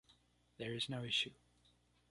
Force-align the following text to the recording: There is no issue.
There 0.57 0.73
is 0.73 0.89
no 0.89 1.03
issue. 1.03 1.35